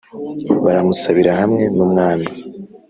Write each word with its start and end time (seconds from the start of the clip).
Baramusabira 0.63 1.31
hamwe 1.39 1.63
n'umwami 1.75 2.27